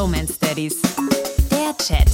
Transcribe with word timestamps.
Bromance 0.00 0.38
Daddies. 0.40 0.80
Der 1.50 1.76
Chat. 1.76 2.08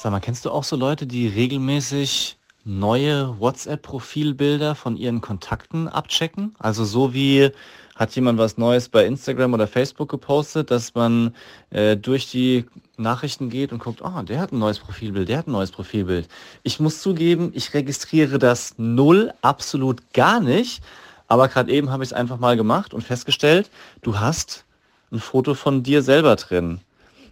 Sag 0.00 0.10
mal, 0.10 0.18
kennst 0.18 0.44
du 0.44 0.50
auch 0.50 0.64
so 0.64 0.74
Leute, 0.74 1.06
die 1.06 1.28
regelmäßig 1.28 2.36
neue 2.64 3.38
WhatsApp-Profilbilder 3.38 4.74
von 4.74 4.96
ihren 4.96 5.20
Kontakten 5.20 5.86
abchecken? 5.86 6.56
Also 6.58 6.84
so 6.84 7.14
wie 7.14 7.50
hat 7.94 8.16
jemand 8.16 8.40
was 8.40 8.58
Neues 8.58 8.88
bei 8.88 9.06
Instagram 9.06 9.54
oder 9.54 9.68
Facebook 9.68 10.08
gepostet, 10.08 10.72
dass 10.72 10.96
man 10.96 11.36
äh, 11.70 11.96
durch 11.96 12.32
die 12.32 12.64
Nachrichten 12.96 13.48
geht 13.48 13.72
und 13.72 13.78
guckt, 13.78 14.02
oh, 14.02 14.22
der 14.22 14.40
hat 14.40 14.50
ein 14.50 14.58
neues 14.58 14.80
Profilbild, 14.80 15.28
der 15.28 15.38
hat 15.38 15.46
ein 15.46 15.52
neues 15.52 15.70
Profilbild. 15.70 16.26
Ich 16.64 16.80
muss 16.80 17.00
zugeben, 17.00 17.52
ich 17.54 17.74
registriere 17.74 18.40
das 18.40 18.74
null, 18.76 19.32
absolut 19.40 20.12
gar 20.14 20.40
nicht. 20.40 20.82
Aber 21.28 21.46
gerade 21.46 21.70
eben 21.70 21.90
habe 21.90 22.02
ich 22.02 22.08
es 22.08 22.12
einfach 22.12 22.40
mal 22.40 22.56
gemacht 22.56 22.92
und 22.92 23.04
festgestellt, 23.04 23.70
du 24.02 24.18
hast 24.18 24.64
ein 25.12 25.20
Foto 25.20 25.54
von 25.54 25.84
dir 25.84 26.02
selber 26.02 26.34
drin. 26.34 26.80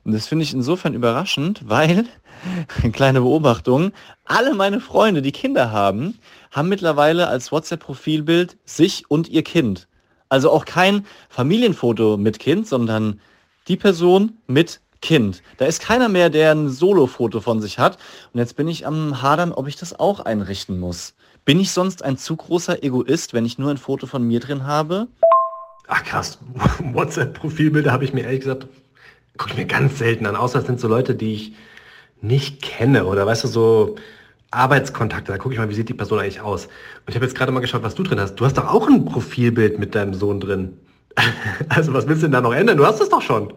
Und 0.06 0.12
das 0.12 0.28
finde 0.28 0.44
ich 0.44 0.54
insofern 0.54 0.94
überraschend, 0.94 1.62
weil, 1.68 2.04
kleine 2.92 3.22
Beobachtung, 3.22 3.90
alle 4.24 4.54
meine 4.54 4.78
Freunde, 4.78 5.20
die 5.20 5.32
Kinder 5.32 5.72
haben, 5.72 6.16
haben 6.52 6.68
mittlerweile 6.68 7.26
als 7.26 7.50
WhatsApp-Profilbild 7.50 8.56
sich 8.64 9.10
und 9.10 9.28
ihr 9.28 9.42
Kind. 9.42 9.88
Also 10.28 10.52
auch 10.52 10.64
kein 10.64 11.04
Familienfoto 11.28 12.18
mit 12.18 12.38
Kind, 12.38 12.68
sondern 12.68 13.20
die 13.66 13.76
Person 13.76 14.34
mit 14.46 14.80
Kind. 15.02 15.42
Da 15.56 15.64
ist 15.64 15.80
keiner 15.80 16.08
mehr, 16.08 16.30
der 16.30 16.52
ein 16.52 16.68
Solo-Foto 16.68 17.40
von 17.40 17.60
sich 17.60 17.80
hat. 17.80 17.98
Und 18.32 18.38
jetzt 18.38 18.54
bin 18.54 18.68
ich 18.68 18.86
am 18.86 19.22
Hadern, 19.22 19.50
ob 19.50 19.66
ich 19.66 19.74
das 19.74 19.98
auch 19.98 20.20
einrichten 20.20 20.78
muss. 20.78 21.14
Bin 21.44 21.58
ich 21.58 21.72
sonst 21.72 22.04
ein 22.04 22.16
zu 22.16 22.36
großer 22.36 22.84
Egoist, 22.84 23.34
wenn 23.34 23.44
ich 23.44 23.58
nur 23.58 23.72
ein 23.72 23.76
Foto 23.76 24.06
von 24.06 24.22
mir 24.22 24.38
drin 24.38 24.68
habe? 24.68 25.08
Ach 25.88 26.04
krass, 26.04 26.38
WhatsApp-Profilbilder 26.92 27.90
habe 27.90 28.04
ich 28.04 28.12
mir 28.12 28.22
ehrlich 28.22 28.40
gesagt, 28.40 28.68
gucke 29.36 29.52
ich 29.52 29.56
mir 29.56 29.66
ganz 29.66 29.98
selten 29.98 30.26
an, 30.26 30.36
außer 30.36 30.60
es 30.60 30.66
sind 30.66 30.80
so 30.80 30.88
Leute, 30.88 31.14
die 31.14 31.34
ich 31.34 31.52
nicht 32.20 32.62
kenne 32.62 33.06
oder 33.06 33.26
weißt 33.26 33.44
du, 33.44 33.48
so 33.48 33.96
Arbeitskontakte, 34.50 35.32
da 35.32 35.38
gucke 35.38 35.54
ich 35.54 35.58
mal, 35.58 35.68
wie 35.68 35.74
sieht 35.74 35.88
die 35.88 35.94
Person 35.94 36.18
eigentlich 36.18 36.40
aus. 36.40 36.66
Und 36.66 37.08
ich 37.08 37.14
habe 37.14 37.26
jetzt 37.26 37.36
gerade 37.36 37.52
mal 37.52 37.60
geschaut, 37.60 37.82
was 37.82 37.94
du 37.94 38.02
drin 38.02 38.20
hast. 38.20 38.36
Du 38.36 38.44
hast 38.44 38.56
doch 38.56 38.72
auch 38.72 38.88
ein 38.88 39.04
Profilbild 39.04 39.78
mit 39.78 39.94
deinem 39.94 40.14
Sohn 40.14 40.40
drin. 40.40 40.78
Also 41.68 41.92
was 41.92 42.06
willst 42.06 42.22
du 42.22 42.26
denn 42.26 42.32
da 42.32 42.40
noch 42.40 42.54
ändern? 42.54 42.76
Du 42.76 42.86
hast 42.86 43.00
es 43.00 43.08
doch 43.08 43.22
schon. 43.22 43.52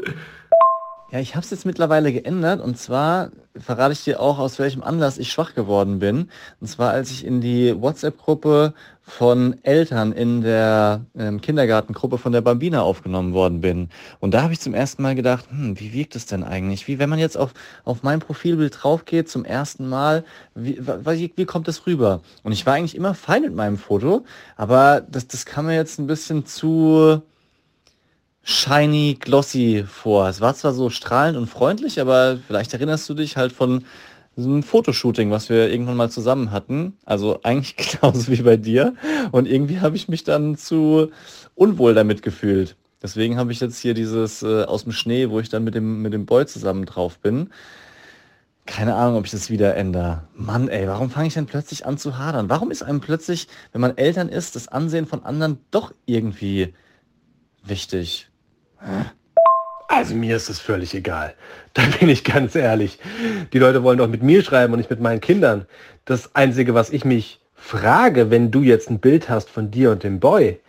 Ja, 1.12 1.20
ich 1.20 1.36
habe 1.36 1.44
es 1.44 1.52
jetzt 1.52 1.66
mittlerweile 1.66 2.11
geändert 2.14 2.61
und 2.61 2.78
zwar 2.78 3.32
verrate 3.58 3.94
ich 3.94 4.03
dir 4.03 4.19
auch, 4.19 4.39
aus 4.39 4.59
welchem 4.59 4.83
Anlass 4.83 5.17
ich 5.17 5.31
schwach 5.31 5.53
geworden 5.55 6.00
bin. 6.00 6.30
Und 6.59 6.67
zwar, 6.67 6.92
als 6.92 7.11
ich 7.11 7.25
in 7.25 7.42
die 7.42 7.80
WhatsApp-Gruppe 7.80 8.73
von 9.02 9.58
Eltern 9.64 10.11
in 10.11 10.42
der 10.42 11.05
ähm, 11.17 11.42
Kindergartengruppe 11.42 12.17
von 12.17 12.31
der 12.31 12.42
Bambina 12.42 12.83
aufgenommen 12.83 13.33
worden 13.33 13.59
bin. 13.59 13.89
Und 14.20 14.33
da 14.33 14.44
habe 14.44 14.53
ich 14.53 14.59
zum 14.59 14.73
ersten 14.73 15.02
Mal 15.02 15.16
gedacht, 15.16 15.45
hm, 15.50 15.80
wie 15.80 15.94
wirkt 15.94 16.16
es 16.16 16.27
denn 16.27 16.44
eigentlich? 16.44 16.88
Wie 16.88 17.00
wenn 17.00 17.09
man 17.09 17.20
jetzt 17.20 17.38
auf, 17.38 17.53
auf 17.86 18.03
mein 18.03 18.20
Profilbild 18.20 18.77
drauf 18.81 19.05
geht 19.05 19.27
zum 19.30 19.45
ersten 19.45 19.89
Mal, 19.89 20.23
wie, 20.53 20.80
wie, 20.80 21.33
wie 21.36 21.45
kommt 21.45 21.67
das 21.67 21.88
rüber? 21.88 22.22
Und 22.44 22.52
ich 22.52 22.66
war 22.66 22.75
eigentlich 22.75 22.95
immer 22.95 23.16
fein 23.16 23.42
mit 23.42 23.55
meinem 23.55 23.77
Foto, 23.77 24.25
aber 24.55 25.02
das, 25.02 25.27
das 25.27 25.45
kam 25.45 25.66
mir 25.66 25.75
jetzt 25.75 26.00
ein 26.00 26.08
bisschen 26.08 26.45
zu 26.45 27.23
shiny, 28.50 29.16
glossy 29.19 29.86
vor. 29.88 30.28
Es 30.28 30.42
war 30.42 30.55
zwar 30.55 30.73
so 30.73 30.89
strahlend 30.89 31.38
und 31.38 31.47
freundlich, 31.47 32.02
aber 32.02 32.39
vielleicht 32.47 32.73
erinnerst 32.73 33.08
du 33.08 33.14
dich 33.14 33.38
halt 33.38 33.52
von 33.52 33.86
so 34.36 34.50
einem 34.50 34.64
Fotoshooting, 34.64 35.30
was 35.30 35.50
wir 35.50 35.69
irgendwann 35.69 35.97
mal 35.97 36.09
zusammen 36.09 36.52
hatten. 36.52 36.97
Also 37.05 37.42
eigentlich 37.44 37.75
genauso 38.02 38.31
wie 38.31 38.42
bei 38.42 38.58
dir. 38.58 38.95
Und 39.31 39.47
irgendwie 39.47 39.81
habe 39.81 39.95
ich 39.95 40.08
mich 40.09 40.23
dann 40.23 40.58
zu 40.58 41.11
unwohl 41.53 41.94
damit 41.94 42.23
gefühlt. 42.23 42.75
Deswegen 43.03 43.38
habe 43.38 43.52
ich 43.52 43.59
jetzt 43.59 43.77
hier 43.77 43.94
dieses 43.94 44.42
äh, 44.42 44.64
aus 44.64 44.83
dem 44.83 44.94
Schnee, 44.94 45.30
wo 45.30 45.39
ich 45.39 45.50
dann 45.50 45.64
mit 45.64 45.75
dem, 45.75 46.02
mit 46.02 46.14
dem 46.14 46.25
Boy 46.25 46.45
zusammen 46.47 46.86
drauf 46.86 47.20
bin. 47.20 47.52
Keine 48.66 48.95
Ahnung, 48.95 49.17
ob 49.17 49.25
ich 49.25 49.31
das 49.31 49.50
wieder 49.50 49.75
ändere. 49.75 50.23
Mann, 50.33 50.70
ey, 50.70 50.88
warum 50.88 51.11
fange 51.11 51.27
ich 51.27 51.33
denn 51.36 51.45
plötzlich 51.45 51.86
an 51.86 51.97
zu 51.97 52.17
hadern? 52.17 52.50
Warum 52.50 52.72
ist 52.72 52.81
einem 52.81 53.00
plötzlich, 53.00 53.48
wenn 53.71 53.82
man 53.82 53.98
Eltern 53.98 54.27
ist, 54.27 54.55
das 54.55 54.67
Ansehen 54.67 55.05
von 55.05 55.23
anderen 55.23 55.59
doch 55.71 55.93
irgendwie 56.05 56.73
wichtig? 57.64 58.30
Also 59.88 60.16
mir 60.16 60.36
ist 60.36 60.50
es 60.50 60.60
völlig 60.60 60.94
egal. 60.94 61.34
Da 61.73 61.84
bin 62.00 62.10
ich 62.10 62.23
ganz 62.23 62.56
ehrlich. 62.56 62.98
Die 63.54 63.60
Leute 63.60 63.84
wollen 63.84 64.00
doch 64.00 64.08
mit 64.08 64.23
mir 64.23 64.44
schreiben 64.44 64.73
und 64.73 64.80
nicht 64.80 64.90
mit 64.90 65.00
meinen 65.00 65.22
Kindern. 65.22 65.67
Das 66.04 66.36
Einzige, 66.36 66.73
was 66.73 66.89
ich 66.89 67.06
mich 67.06 67.39
frage, 67.54 68.32
wenn 68.32 68.50
du 68.50 68.64
jetzt 68.64 68.89
ein 68.89 69.00
Bild 69.00 69.30
hast 69.30 69.50
von 69.50 69.70
dir 69.70 69.92
und 69.92 70.04
dem 70.04 70.20
Boy, 70.20 70.60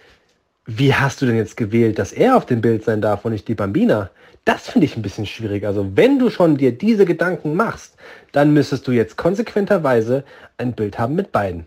wie 0.66 0.94
hast 0.94 1.22
du 1.22 1.26
denn 1.26 1.37
jetzt 1.37 1.56
gewählt, 1.56 1.99
dass 1.99 2.12
er 2.12 2.37
auf 2.37 2.44
dem 2.44 2.60
Bild 2.60 2.84
sein 2.84 3.00
darf 3.00 3.25
und 3.25 3.32
nicht 3.32 3.49
die 3.49 3.54
Bambina? 3.54 4.10
Das 4.44 4.69
finde 4.69 4.84
ich 4.84 4.97
ein 4.97 5.03
bisschen 5.03 5.26
schwierig. 5.26 5.65
Also 5.65 5.97
wenn 5.97 6.19
du 6.19 6.28
schon 6.31 6.59
dir 6.59 6.72
diese 6.72 7.06
Gedanken 7.06 7.54
machst, 7.54 7.97
dann 8.32 8.53
müsstest 8.53 8.87
du 8.87 8.93
jetzt 8.93 9.16
konsequenterweise 9.16 10.25
ein 10.59 10.75
Bild 10.75 10.99
haben 10.99 11.15
mit 11.15 11.32
beiden. 11.32 11.66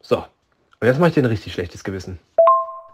So, 0.00 0.16
und 0.16 0.88
jetzt 0.88 0.98
mache 0.98 1.08
ich 1.08 1.14
dir 1.14 1.22
ein 1.22 1.26
richtig 1.26 1.52
schlechtes 1.52 1.84
Gewissen. 1.84 2.18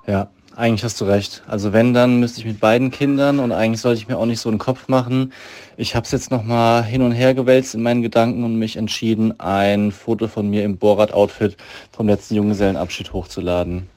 Ja, 0.07 0.31
eigentlich 0.61 0.85
hast 0.85 1.01
du 1.01 1.07
recht. 1.07 1.43
Also 1.49 1.73
wenn, 1.73 1.95
dann 1.95 2.21
müsste 2.21 2.41
ich 2.41 2.47
mit 2.47 2.61
beiden 2.61 2.91
Kindern 2.91 3.39
und 3.39 3.51
eigentlich 3.51 3.81
sollte 3.81 4.01
ich 4.01 4.09
mir 4.09 4.19
auch 4.19 4.27
nicht 4.27 4.41
so 4.41 4.49
einen 4.49 4.59
Kopf 4.59 4.89
machen. 4.89 5.33
Ich 5.77 5.97
habe 5.97 6.05
es 6.05 6.13
jetzt 6.13 6.31
nochmal 6.31 6.85
hin 6.85 7.03
und 7.03 7.13
her 7.13 7.35
gewälzt 7.35 7.75
in 7.75 7.83
meinen 7.83 8.03
Gedanken 8.03 8.45
und 8.45 8.57
mich 8.57 8.77
entschieden, 8.77 9.41
ein 9.41 9.91
Foto 9.91 10.29
von 10.29 10.49
mir 10.49 10.65
im 10.65 10.77
Borat-Outfit 10.77 11.57
vom 11.91 12.07
letzten 12.07 12.35
Junggesellenabschied 12.35 13.13
hochzuladen. 13.13 13.89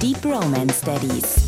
Deep 0.00 0.24
Romance 0.24 0.80
Daddies. 0.84 1.43